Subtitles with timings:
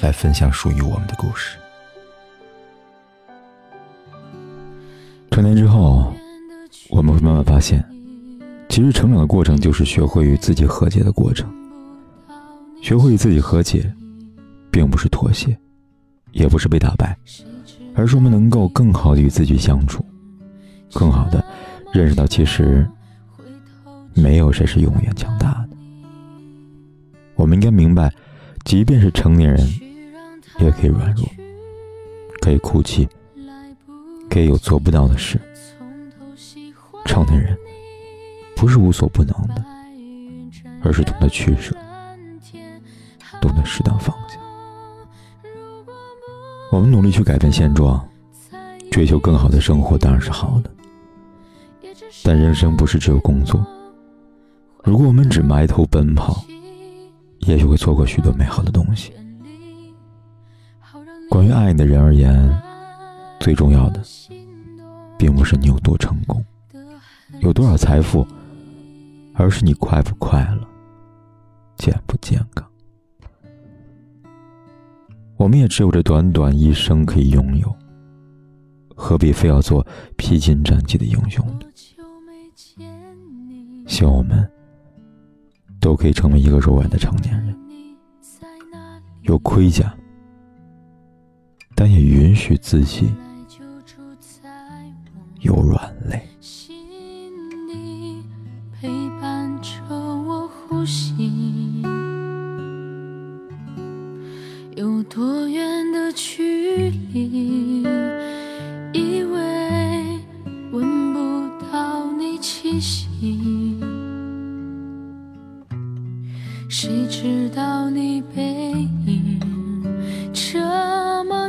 [0.00, 1.56] 来分享属于我们的故事。
[5.30, 6.12] 成年之后，
[6.90, 7.84] 我们会慢慢发现，
[8.68, 11.52] 其实成长的过程就是学会与自己和解的过程。
[12.80, 13.92] 学会与自己和解，
[14.70, 15.56] 并不是妥协，
[16.32, 17.16] 也不是被打败，
[17.94, 20.04] 而是我们能够更好的与自己相处，
[20.92, 21.42] 更好的
[21.92, 22.86] 认识到，其实
[24.12, 25.70] 没有谁是永远强大的。
[27.34, 28.12] 我们应该明白，
[28.64, 29.66] 即便是成年人，
[30.80, 31.26] 可以软弱，
[32.40, 33.08] 可以哭泣。
[34.30, 35.40] 可以有做不到的事。
[37.04, 37.56] 成年人
[38.56, 39.64] 不是无所不能的，
[40.82, 41.76] 而是懂得取舍，
[43.40, 44.36] 懂得适当放下。
[46.72, 48.04] 我们努力去改变现状，
[48.90, 50.70] 追求更好的生活，当然是好的。
[52.24, 53.64] 但人生不是只有工作。
[54.82, 56.44] 如果我们只埋头奔跑，
[57.40, 59.12] 也许会错过许多美好的东西。
[61.34, 62.62] 关于爱你的人而言。
[63.40, 64.00] 最重要的，
[65.18, 66.40] 并不是你有多成功，
[67.40, 68.24] 有多少财富，
[69.34, 70.64] 而是你快不快乐，
[71.74, 72.64] 健不健康。
[75.36, 77.76] 我们也只有这短短一生可以拥有，
[78.94, 79.84] 何必非要做
[80.16, 81.66] 披荆斩棘的英雄呢？
[83.88, 84.48] 希望我们
[85.80, 87.58] 都可以成为一个柔软的成年人，
[89.22, 89.92] 有盔甲，
[91.74, 93.12] 但也允许自己。
[95.40, 96.26] 有软肋。
[96.40, 96.74] 心
[97.68, 98.22] 里
[98.72, 98.88] 陪
[99.20, 101.82] 伴着我呼吸，
[104.74, 107.82] 有多远的距离？
[108.94, 110.18] 以为
[110.72, 111.18] 闻不
[111.70, 113.78] 到你气息，
[116.70, 118.72] 谁知道你背
[119.04, 119.38] 影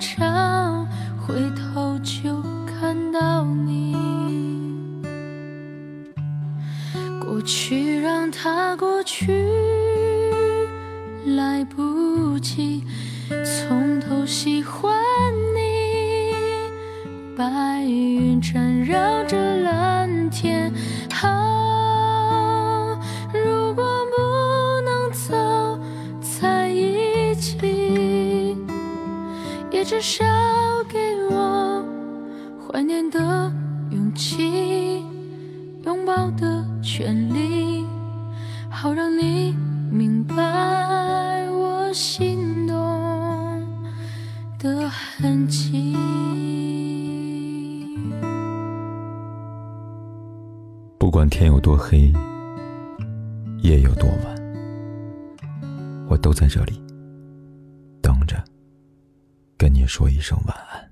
[0.00, 0.88] 么长，
[1.18, 3.94] 回头就看到你。
[7.20, 9.44] 过去让它过去，
[11.36, 12.82] 来不及
[13.44, 14.90] 从头喜欢
[15.54, 16.32] 你。
[17.36, 19.36] 白云缠绕着
[29.84, 30.24] 至少
[30.88, 30.98] 给
[31.30, 31.84] 我
[32.66, 33.52] 怀念的
[33.90, 35.04] 勇气，
[35.84, 36.64] 拥抱的。
[36.82, 37.86] 权利，
[38.70, 39.54] 好让你
[39.90, 40.34] 明白
[41.50, 42.76] 我心动
[44.58, 45.96] 的痕迹。
[50.98, 52.12] 不管天有多黑，
[53.62, 54.34] 夜有多晚，
[56.08, 56.82] 我都在这里
[59.90, 60.89] 说一声晚安。